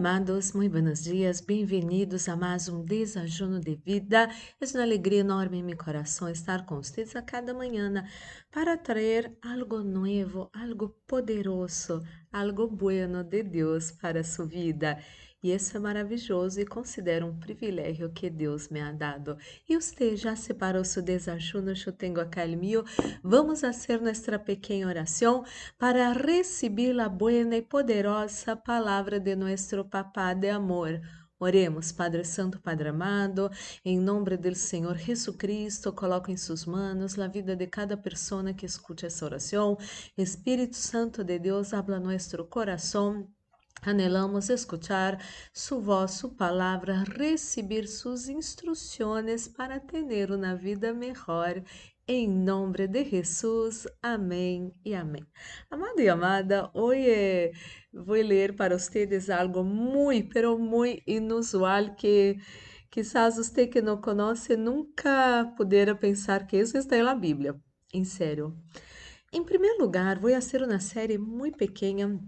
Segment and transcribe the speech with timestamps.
[0.00, 4.30] Amados, muito buenos dias, bem-vindos a mais um desajuno de vida.
[4.58, 8.02] É uma alegria enorme em meu coração estar com vocês a cada manhã
[8.50, 14.98] para trazer algo novo, algo poderoso, algo bueno de Deus para a sua vida.
[15.42, 19.38] E isso é maravilhoso e considero um privilégio que Deus me ha dado.
[19.66, 21.72] E você já separou seu desajuno?
[21.86, 22.84] Eu tenho acá el mío.
[23.22, 25.42] Vamos fazer nossa pequena oração
[25.78, 31.00] para receber a boa e poderosa palavra de nosso Papá de amor.
[31.42, 33.50] Oremos, Padre Santo, Padre amado,
[33.82, 38.52] em nome do Senhor Jesus Cristo, coloco em suas mãos a vida de cada pessoa
[38.52, 39.78] que escute essa oração.
[40.18, 43.26] Espírito Santo de Deus, habla nosso coração
[43.82, 45.18] Anelamos escuchar
[45.54, 51.64] su voz, su palabra, recibir sus instrucciones para tener una vida mejor.
[52.06, 55.26] Em nome de Jesus, amém e amém.
[55.70, 57.52] Amado e amada, hoje
[57.90, 62.36] vou ler para vocês algo muito, pero muito inusual que
[62.90, 67.58] quizás você que não conhece nunca pudera pensar que isso está na Bíblia.
[67.94, 68.54] Em sério.
[69.32, 72.20] Em primeiro lugar, vou fazer uma série muito pequena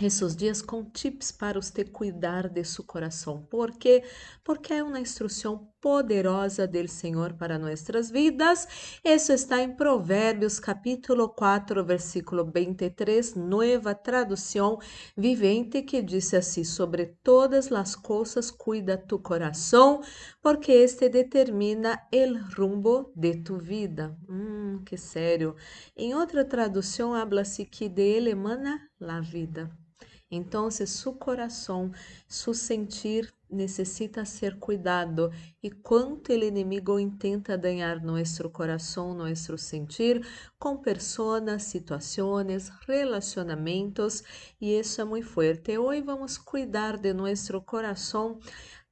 [0.00, 3.46] esses dias com tips para você cuidar de seu coração.
[3.48, 4.02] Por quê?
[4.42, 8.66] Porque é uma instrução poderosa do Senhor para nossas vidas.
[9.04, 14.78] Isso está em Provérbios capítulo 4, versículo 23, nova tradução
[15.16, 20.00] vivente, que diz assim: Sobre todas as coisas cuida tu coração,
[20.42, 24.16] porque este determina el rumbo de tu vida.
[24.28, 25.54] Hum, que sério.
[25.96, 29.83] Em outra tradução, habla-se que de ele emana la vida.
[30.30, 31.92] Então, seu coração,
[32.26, 35.30] seu sentir necessita ser cuidado
[35.62, 40.26] e quanto o inimigo intenta ganhar nosso coração, nosso sentir
[40.58, 44.22] com pessoas, situações, relacionamentos
[44.60, 45.78] e isso é muito forte.
[45.78, 48.40] Hoje vamos cuidar de nosso coração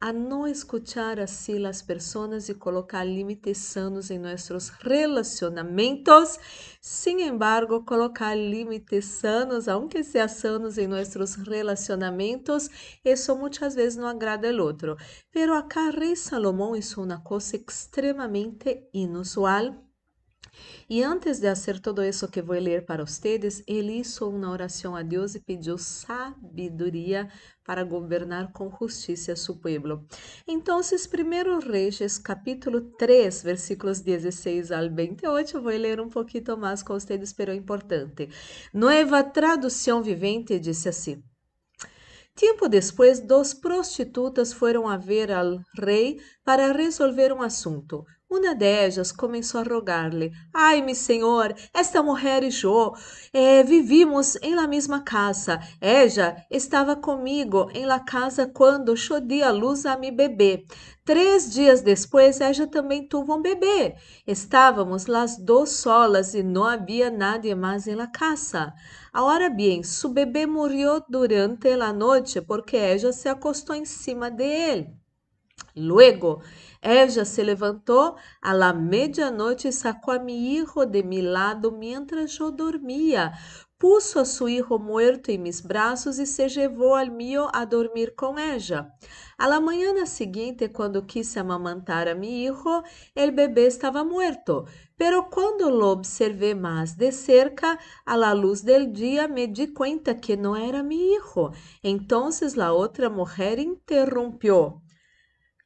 [0.02, 6.40] a não escutar assim as pessoas e colocar limites sanos em nossos relacionamentos.
[6.80, 12.68] Sin embargo, colocar limites sanos, aunque seja sanos em nossos relacionamentos,
[13.04, 14.96] isso muitas vezes não agrada ao outro.
[15.30, 19.72] Pero acá Rei Salomão hizo uma coisa extremamente inusual
[20.88, 24.94] e antes de fazer todo isso que vou ler para vocês, ele hizo uma oração
[24.94, 27.30] a Deus e pediu sabedoria
[27.64, 30.04] para governar com justiça seu povo.
[30.46, 36.94] Então, 1 Reis, capítulo 3, versículos 16 ao 28, vou ler um pouquinho mais com
[36.94, 38.28] vocês, pero é importante.
[38.74, 41.22] Nova tradução vivente disse assim:
[42.34, 48.04] Tempo depois, duas prostitutas foram a ver ao rei para resolver um assunto.
[48.34, 52.94] Uma delas começou a rogar-lhe: Ai, meu senhor, esta mulher e eu
[53.30, 55.60] eh, vivimos em la mesma casa.
[55.78, 60.64] Ella estava comigo em la casa quando eu di a luz a mi bebê.
[61.04, 63.96] Três dias depois, ella também tuvo um bebê.
[64.26, 68.72] Estávamos las dos solas e não havia nadie mais em la casa.
[69.12, 74.44] Ahora bien, su bebê morreu durante la noite porque ella se acostou em cima de
[74.44, 75.02] él.
[75.74, 76.42] Luego,
[76.82, 82.36] ella se levantou a la medianoite e sacou a mi hijo de mi lado mientras
[82.40, 83.32] eu dormia.
[83.78, 88.14] Puso a su hijo muerto em mis braços e se levou al mío a dormir
[88.14, 88.92] com ella.
[89.36, 94.66] A la mañana seguinte, quando quise amamantar a mi hijo, el bebê estava muerto.
[94.96, 97.76] Pero quando lo observé mais de cerca,
[98.06, 101.50] a la luz del dia, me di cuenta que não era mi hijo.
[101.82, 104.80] Entonces la otra mujer interrumpió.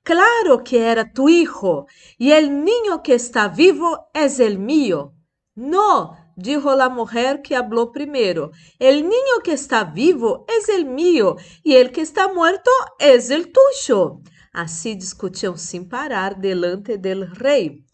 [0.06, 5.16] Claro que era tu hijo, y el niño que está vivo es el mío.
[5.56, 8.52] No, dijo la mujer que habló primero.
[8.78, 11.34] El niño que está vivo es el mío,
[11.64, 12.70] y el que está muerto
[13.00, 14.20] es el tuyo.
[14.52, 17.84] Así discutiam sin parar delante del rey.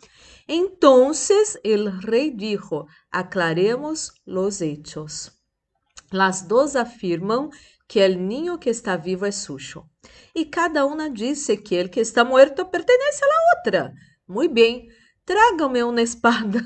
[0.47, 5.41] Entonces el rey dijo: Aclaremos los hechos.
[6.11, 7.49] Las dos afirmam
[7.93, 9.85] que el niño que está vivo é suyo.
[10.35, 13.93] E cada uma disse que el que está muerto pertenece la outra.
[14.27, 14.89] Muito bem,
[15.27, 16.65] trágame uma espada.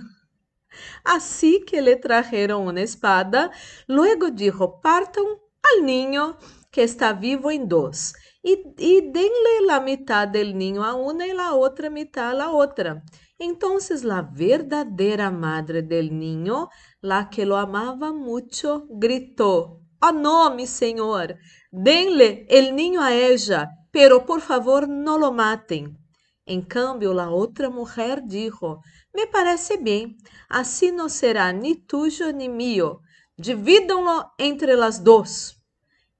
[1.05, 3.51] Assim que le trajeron uma espada,
[3.89, 5.27] luego dijo, partam
[5.65, 6.37] al niño
[6.71, 8.13] que está vivo em dois,
[8.45, 12.51] e, e denle la mitad del niño a una e la otra mitad a la
[12.53, 13.03] otra.
[13.37, 16.69] Entonces la verdadera madre del niño,
[17.01, 21.37] la que lo amaba mucho, gritó, Oh no, mi señor,
[21.71, 25.99] denle el niño a ella, pero por favor no lo maten.
[26.45, 28.83] En cambio, la otra mujer dijo,
[29.13, 30.17] Me parece bien,
[30.49, 33.01] así no será ni tuyo ni mío,
[33.37, 35.63] divídanlo entre las dos.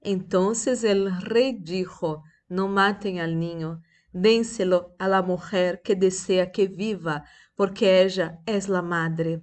[0.01, 3.81] Entonces el rey dijo, no maten al niño,
[4.13, 7.25] dénselo a la mujer que desea que viva,
[7.55, 9.41] porque ella es la madre.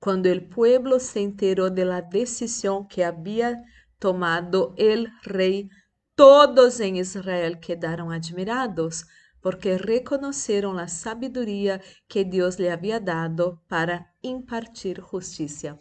[0.00, 3.64] Cuando el pueblo se enteró de la decisión que había
[3.98, 5.68] tomado el rey,
[6.14, 9.06] todos en Israel quedaron admirados,
[9.40, 15.80] porque reconocieron la sabiduría que Dios le había dado para impartir justicia.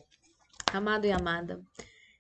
[0.74, 1.60] Amado y amada,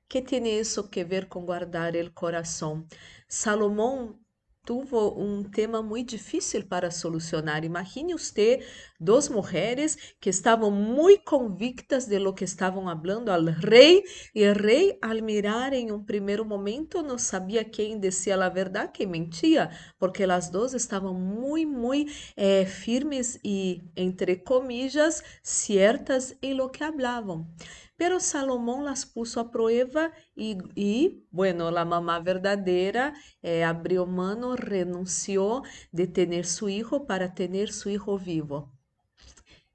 [0.07, 2.87] ¿qué tiene eso que ver con guardar el corazón?
[3.27, 4.25] Salomón
[4.67, 7.63] tuvo um tema muito difícil para solucionar.
[7.63, 8.59] Imagine você
[8.99, 14.03] duas mulheres que estavam muito convictas de lo que estavam falando ao rei,
[14.35, 18.91] e o rei, al mirar em um primeiro momento, não sabia quem dizia a verdade,
[18.93, 26.53] quem mentia, porque as duas estavam muito, muito eh, firmes e, entre comillas, certas em
[26.53, 27.47] lo que hablavam.
[27.97, 34.55] Pero Salomón las puso a prueba y, y bueno, la mamá verdadera eh, abrió mano,
[34.55, 38.77] renunció de tener su hijo para tener su hijo vivo.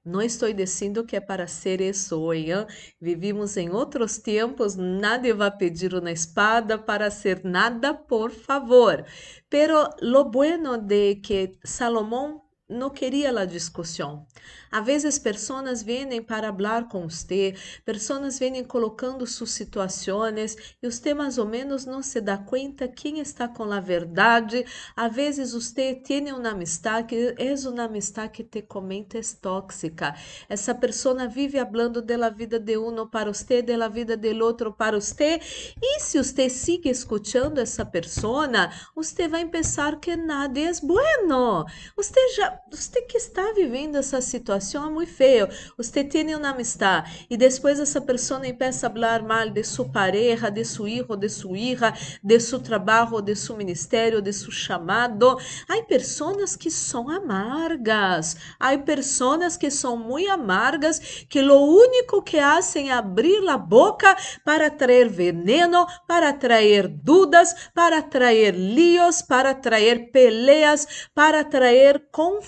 [0.05, 2.51] Não estou dizendo que é para ser isso hoje.
[2.51, 2.67] Hein?
[2.99, 9.05] Vivimos em outros tempos, nadie vai pedir uma espada para ser nada, por favor.
[9.49, 14.25] Pero lo bueno de que Salomão não queria a discussão.
[14.71, 17.53] A vezes pessoas vêm para falar com você,
[17.85, 23.19] pessoas vêm colocando suas situações e você mais ou menos não se dá conta quem
[23.19, 24.65] está com a verdade.
[24.95, 30.15] A vezes você tem uma amistade que é uma amistade que te comenta é tóxica.
[30.49, 34.99] Essa pessoa vive falando da vida de um para você, da vida do outro para
[34.99, 35.39] você.
[35.81, 38.47] E se você sigue escutando essa pessoa,
[38.95, 41.65] você vai pensar que nada é bueno.
[41.95, 45.49] Você já, você que está vivendo essa situação é muito feia.
[45.77, 50.49] Você tem uma amistade e depois essa pessoa começa a falar mal de sua pareja,
[50.49, 55.37] de seu filho, de sua hija, de seu trabalho, de seu ministério, de seu chamado.
[55.69, 58.35] Há pessoas que são amargas.
[58.59, 64.15] Há pessoas que são muito amargas que o único que fazem é abrir a boca
[64.43, 72.42] para trazer veneno, para trazer dúvidas, para trazer líos, para trazer peleas, para trazer confusão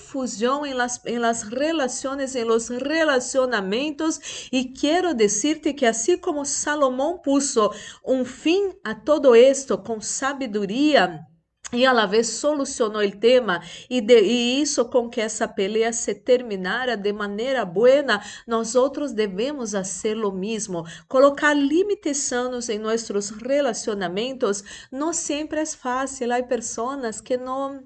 [0.66, 4.20] em las, em las relaciones, en los relacionamentos.
[4.50, 7.72] Y quiero decirte que así como Salomón puso
[8.02, 11.28] un fin a todo esto con sabiduría,
[11.72, 13.60] e a la vez solucionou o tema
[13.90, 19.12] e, de, e isso com que essa peleia se terminara de maneira buena, nós outros
[19.12, 20.84] devemos fazer o mesmo.
[21.08, 26.32] Colocar limites sanos em nossos relacionamentos não sempre é fácil.
[26.32, 27.82] Há pessoas que não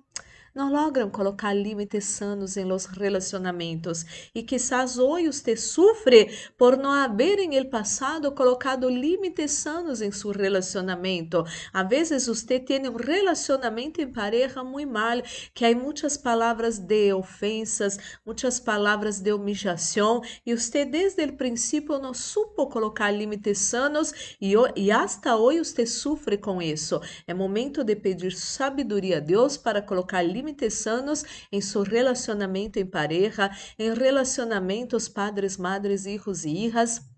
[0.54, 4.04] não logram colocar limites sanos em los relacionamentos
[4.34, 10.10] e quizás hoje você sofre por não haver em el passado colocado limites sanos em
[10.10, 11.44] seu relacionamento.
[11.72, 15.22] A vezes você tem um relacionamento em pareja muito mal,
[15.54, 21.98] que há muitas palavras de ofensas, muitas palavras de humillação e você desde o princípio
[21.98, 27.00] não supo colocar limites sanos e, hasta hoje você sofre com isso.
[27.26, 32.78] É momento de pedir sabedoria a Deus para colocar limites límites sanos em seu relacionamento
[32.78, 37.09] em pareja, em relacionamentos padres, madres, hijos e hijas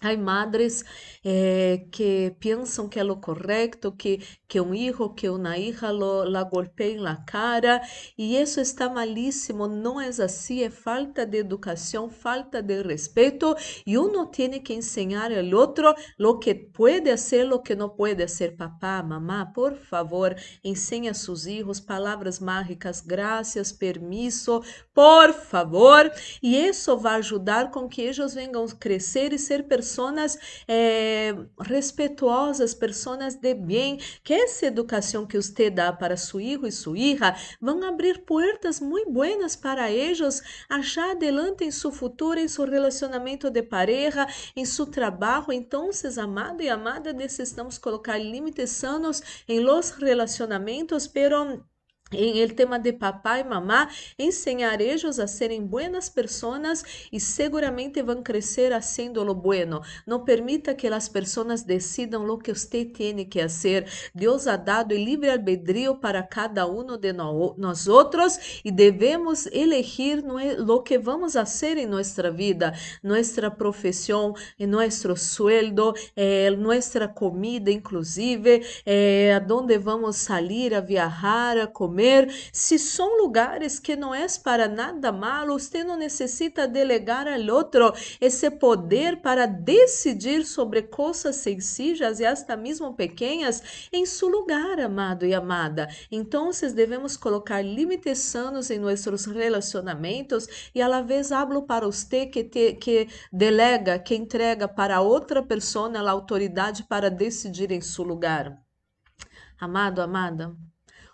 [0.00, 0.84] Há madres
[1.24, 6.22] eh, que pensam que é o correto, que, que um hijo, que uma hija lo,
[6.22, 7.82] la golpeiem na cara,
[8.16, 13.98] e isso está malíssimo, não é assim, é falta de educação, falta de respeito, e
[13.98, 18.56] um tem que ensinar ao outro o que pode fazer, o que não pode fazer.
[18.56, 24.62] Papá, mamá, por favor, ensine a seus filhos palavras mágicas, graças, permisso,
[24.94, 30.38] por favor, e isso vai ajudar com que eles venham crescer e ser pessoas pessoas
[30.68, 36.72] eh, respetuosas, pessoas de bem, que essa educação que você dá para seu filho e
[36.72, 42.48] sua hija vão abrir portas muito buenas para eles achar adelante em seu futuro, em
[42.48, 45.52] seu relacionamento de pareja, em seu trabalho.
[45.52, 51.64] Então, amado e amada, necessitamos colocar limites sanos em los relacionamentos, pero
[52.12, 53.88] em el tema de papá e mamá,
[54.18, 59.82] enseñaremos a serem buenas personas e seguramente vão crescer haciendo lo bueno.
[60.06, 63.86] Não permita que as pessoas decidam lo que você tem que fazer.
[64.14, 70.24] Deus ha dado livre albedrío para cada um de nós outros e devemos elegir
[70.58, 72.72] lo que vamos fazer em nossa vida,
[73.02, 81.58] nossa profissão, nosso sueldo, eh, nossa comida, inclusive, eh, a donde vamos sair a viajar,
[81.58, 86.68] a comer comer, se são lugares que não é para nada malo, você não necessita
[86.68, 94.06] delegar ao outro esse poder para decidir sobre coisas sencillas e até mesmo pequenas em
[94.06, 95.88] seu lugar, amado e amada.
[96.10, 102.44] Então, devemos colocar limites sanos em nossos relacionamentos e la vez hablo para você que,
[102.44, 108.56] te, que delega, que entrega para outra pessoa a autoridade para decidir em seu lugar.
[109.58, 110.54] Amado, amada,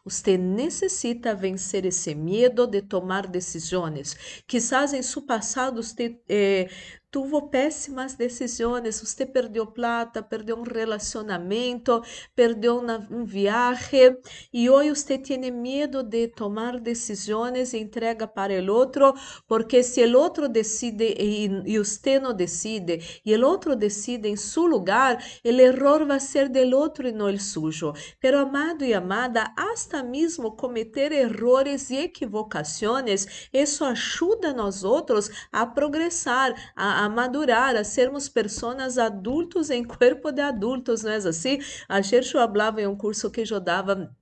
[0.05, 4.15] você necessita vencer esse medo de tomar decisões.
[4.47, 6.69] Quizás em seu passado você eh,
[7.15, 12.03] tuvo péssimas decisões, você perdeu plata, perdeu um relacionamento,
[12.35, 14.19] perdeu um viagem
[14.53, 19.15] e hoje você tem medo de tomar decisões e entrega para o outro,
[19.47, 24.67] porque se o outro decide e, você não decide e o outro decide em seu
[24.67, 27.93] lugar, o erro vai ser do outro e não o sujo.
[28.19, 35.65] Pero amado e amada, hasta mesmo cometer errores e equivocações, isso ajuda nós outros a
[35.65, 41.59] progressar, a a madurar, a sermos pessoas adultos em corpo de adultos, não é assim?
[41.89, 44.15] Ayer eu falava em um curso que eu dava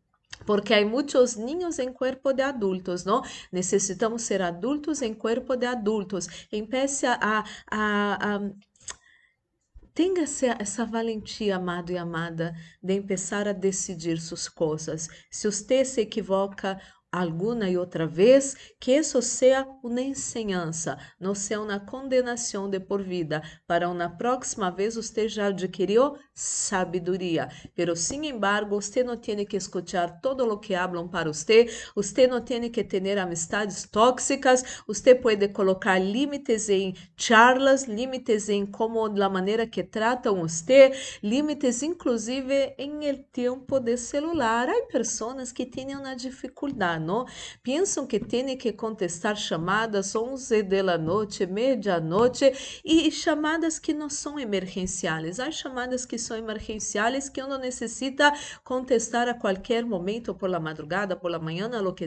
[0.44, 3.22] porque há muitos ninhos em corpo de adultos, não?
[3.52, 6.26] Necessitamos ser adultos em corpo de adultos.
[6.50, 8.50] Empiece a, a, a, a
[9.94, 10.24] Tenha
[10.58, 15.06] essa valentia, amado e amada, de começar a decidir suas coisas.
[15.30, 16.80] Se você se equivoca
[17.12, 23.02] alguma e outra vez, que isso seja uma enseñança, não seja uma condenação de por
[23.02, 23.42] vida.
[23.66, 27.50] Para uma próxima vez, você já adquiriu sabedoria.
[27.74, 32.26] Pero, sin embargo, você não tem que escutar todo o que hablam para você, você
[32.26, 39.06] não tem que ter amistades tóxicas, você pode colocar limites em charlas, limites em como,
[39.10, 40.92] da maneira que tratam você,
[41.22, 42.92] limites inclusive em
[43.32, 44.68] tempo de celular.
[44.70, 47.26] Há pessoas que têm uma dificuldade não?
[47.62, 52.52] Pensam que têm que contestar chamadas 11 da noite, meia-noite
[52.84, 55.40] e chamadas que não são emergenciais.
[55.40, 58.32] Há chamadas que são emergenciais que uno necessita
[58.62, 62.06] contestar a qualquer momento, por la madrugada, por la manhã, lo que.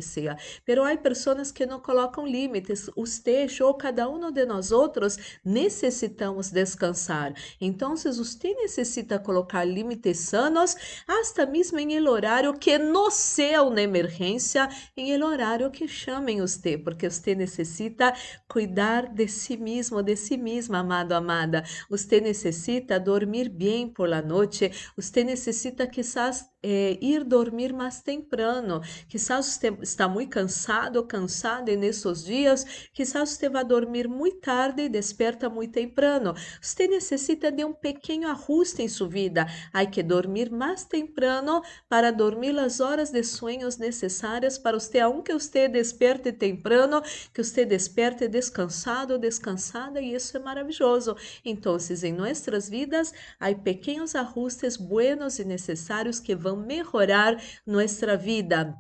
[0.66, 2.90] Pero há pessoas que não colocam limites.
[2.96, 7.34] Usted, eu, cada um de nós outros necessitamos descansar.
[7.60, 10.76] Então, você necessita colocar limites sanos,
[11.08, 16.40] hasta mesmo em el horário que não seja uma emergência em el horário que chamem
[16.42, 18.14] você, porque você necessita
[18.48, 21.64] cuidar de si mesmo, de si mesma, amado, amada.
[21.90, 24.72] Você necessita dormir bem por la noite.
[24.96, 28.82] Você necessita quizás é, ir dormir mais temprano.
[29.08, 32.66] Quizás você está muito cansado ou cansada nesses dias.
[32.92, 36.34] Quizás você vai dormir muito tarde e desperta muito temprano.
[36.60, 39.46] Você necessita de um pequeno ajuste em sua vida.
[39.72, 45.34] Há que dormir mais temprano para dormir as horas de sonhos necessárias para você, aunque
[45.34, 47.00] você desperte temprano,
[47.32, 51.16] que você desperte descansado, descansada, e isso é maravilhoso.
[51.44, 58.76] Então, em nossas vidas, há pequenos ajustes buenos e necessários que vão melhorar nossa vida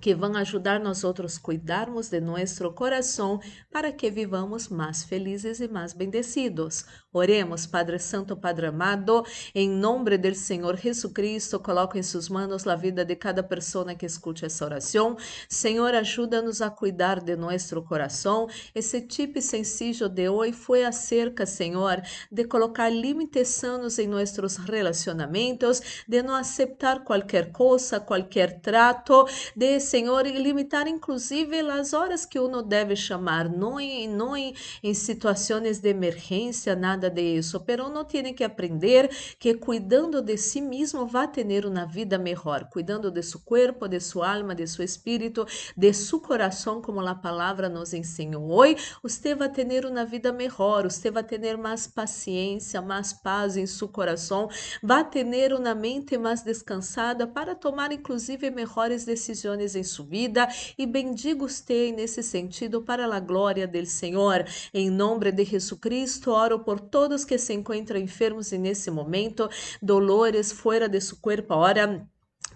[0.00, 5.68] que vão ajudar nós outros cuidarmos de nosso coração para que vivamos mais felizes e
[5.68, 6.84] mais bendecidos.
[7.12, 12.76] Oremos, Padre Santo, Padre amado, em nome do Senhor Jesucristo, coloco em suas mãos a
[12.76, 15.16] vida de cada pessoa que escute essa oração.
[15.48, 18.46] Senhor, ajuda-nos a cuidar de nosso coração.
[18.74, 26.04] Esse tipo sencillo de hoje foi acerca, Senhor, de colocar limites sanos em nossos relacionamentos,
[26.06, 32.62] de não aceitar qualquer coisa, qualquer trato, de, Senhor, limitar inclusive as horas que uno
[32.62, 37.86] deve chamar, não em, não em, em situações de emergência, nada nada de isso, pero
[37.86, 39.08] uno tiene que aprender
[39.38, 43.88] que cuidando de si mismo va a tener una vida mejor, cuidando de su cuerpo,
[43.88, 45.46] de su alma, de su espíritu,
[45.76, 48.40] de su corazón, como la palabra nos enseñó.
[48.40, 53.14] Hoy, usted va a tener una vida mejor, usted va a tener más paciencia, más
[53.14, 54.48] paz en su corazón,
[54.88, 60.48] va a tener una mente más descansada para tomar inclusive mejores decisiones en su vida
[60.76, 64.44] y bendiga usted nesse sentido para a glória del Senhor.
[64.72, 69.48] Em nome de Jesucristo, oro por todos que se encontram enfermos e nesse momento,
[69.80, 72.06] dolores fora de seu corpo, ora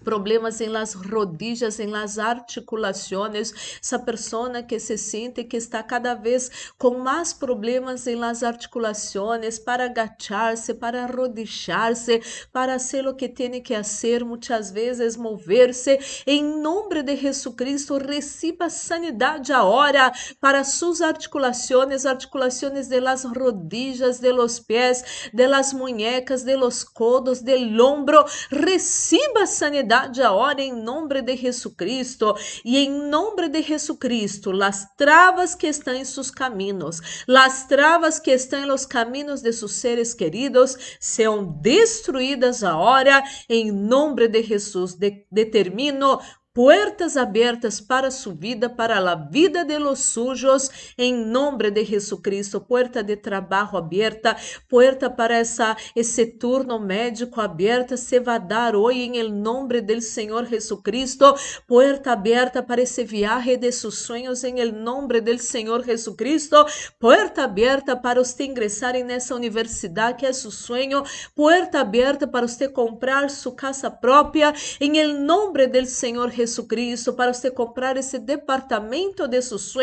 [0.05, 6.13] problemas em las rodillas, em las articulações, essa pessoa que se sente que está cada
[6.13, 12.21] vez com mais problemas em las articulações para agachar-se, para arrodillar-se,
[12.53, 15.97] para fazer o que tem que fazer, muitas vezes mover-se.
[16.27, 24.31] Em nome de Jesucristo, receba sanidade agora para suas articulações, articulações de las rodillas, de
[24.31, 28.23] los pés, de las muñecas, de los codos, del ombro.
[28.51, 32.35] Receba sanidade enfermidade agora em nome de Jesucristo.
[32.63, 38.31] E em nome de Jesucristo, las travas que estão em seus caminhos, las travas que
[38.31, 44.95] estão em los caminhos de seus seres queridos, sejam destruídas agora em nome de Jesus.
[44.95, 46.19] De determino
[46.55, 52.65] puertas abertas para su vida, para la vida de los suyos, en nombre de Jesucristo,
[52.65, 54.37] puerta de trabajo abierta,
[54.69, 59.81] puerta para essa, esse turno médico aberta, se va a dar hoy en el nombre
[59.81, 61.35] del Señor Jesucristo,
[61.67, 66.65] puerta aberta para esse viaje de sus sueños en el nombre del Señor Jesucristo,
[66.99, 72.45] puerta aberta para usted ingressar en essa universidade que é su sueño, puerta aberta para
[72.45, 77.13] usted comprar su casa propia en el nombre del Señor Jesucristo.
[77.13, 79.75] Para você comprar esse departamento de seus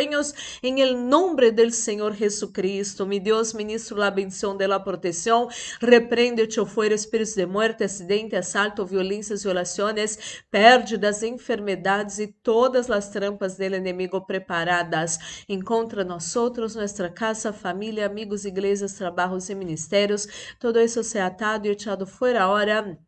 [0.62, 3.04] em el nombre del Senhor Jesucristo.
[3.04, 5.48] Mi Deus, ministro la bendición de la protección,
[5.80, 10.18] reprende o fuera espíritos de muerte, acidente, assalto, violências, violações,
[10.50, 15.18] pérdidas, enfermedades e todas as trampas del enemigo preparadas.
[15.48, 20.26] Encontra nós outros, nossa casa, família, amigos, igrejas, trabalhos e ministérios.
[20.58, 22.98] Todo isso se atado e echado fora hora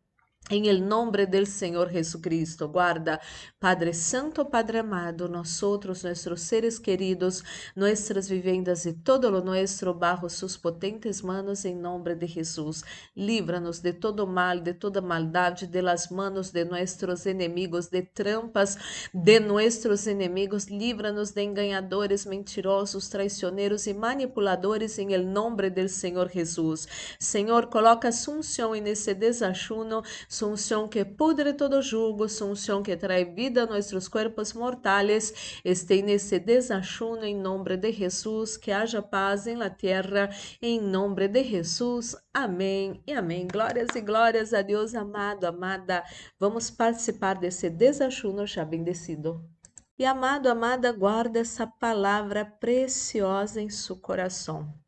[0.49, 3.19] em el nombre del Senhor Jesucristo, guarda,
[3.57, 10.29] Padre Santo, Padre amado, nosotros, nuestros seres queridos, nuestras vivendas y todo lo nuestro bajo
[10.29, 12.85] sus potentes manos en nombre de Jesús.
[13.15, 18.77] Líbranos de todo mal, de toda maldade, de las manos de nuestros enemigos, de trampas
[19.13, 20.69] de nuestros enemigos.
[20.69, 26.87] Líbranos de engañadores, mentirosos, traicioneros y manipuladores en el nombre del Senhor Jesús.
[27.17, 30.03] Senhor, coloca sunção nesse desachuno
[30.34, 35.61] Sou chão que pudre todo jugo, chão que trae vida a nossos corpos mortais.
[35.63, 40.29] Estei nesse desachuno em nome de Jesus, que haja paz em la terra,
[40.61, 42.15] em nome de Jesus.
[42.33, 43.47] Amém e amém.
[43.47, 46.03] Glórias e glórias a Deus, amado, amada.
[46.37, 49.41] Vamos participar desse desachuno já bendecido.
[49.97, 54.84] E amado, amada, guarda essa palavra preciosa em seu coração.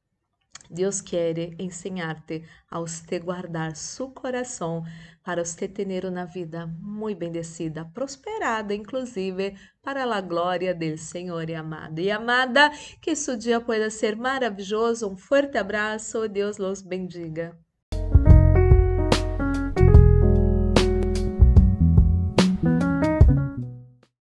[0.70, 4.84] Deus quer ensinar-te a você guardar seu coração
[5.24, 11.56] para você ter uma vida muito bendecida, prosperada, inclusive para a glória do Senhor e
[11.56, 12.00] amado.
[12.00, 15.10] E amada, que seu dia possa ser maravilhoso.
[15.10, 16.28] Um forte abraço.
[16.28, 17.58] Deus los bendiga.